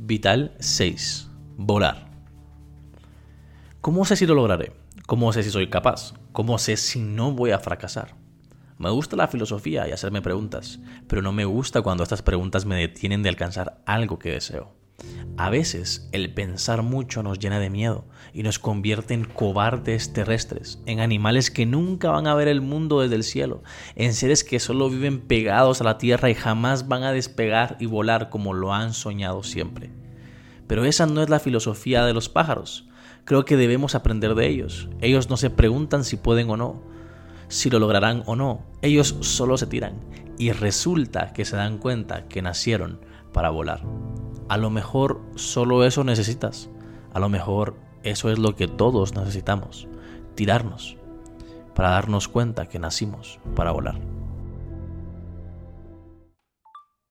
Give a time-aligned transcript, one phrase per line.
[0.00, 1.28] Vital 6.
[1.56, 2.08] Volar.
[3.80, 4.72] ¿Cómo sé si lo lograré?
[5.08, 6.14] ¿Cómo sé si soy capaz?
[6.30, 8.14] ¿Cómo sé si no voy a fracasar?
[8.78, 12.76] Me gusta la filosofía y hacerme preguntas, pero no me gusta cuando estas preguntas me
[12.76, 14.77] detienen de alcanzar algo que deseo.
[15.38, 20.80] A veces el pensar mucho nos llena de miedo y nos convierte en cobardes terrestres,
[20.84, 23.62] en animales que nunca van a ver el mundo desde el cielo,
[23.94, 27.86] en seres que solo viven pegados a la tierra y jamás van a despegar y
[27.86, 29.92] volar como lo han soñado siempre.
[30.66, 32.88] Pero esa no es la filosofía de los pájaros.
[33.24, 34.88] Creo que debemos aprender de ellos.
[35.00, 36.82] Ellos no se preguntan si pueden o no,
[37.46, 38.66] si lo lograrán o no.
[38.82, 40.00] Ellos solo se tiran
[40.36, 42.98] y resulta que se dan cuenta que nacieron
[43.32, 43.82] para volar.
[44.48, 46.70] A lo mejor solo eso necesitas.
[47.12, 49.88] A lo mejor eso es lo que todos necesitamos.
[50.34, 50.96] Tirarnos
[51.74, 54.00] para darnos cuenta que nacimos para volar.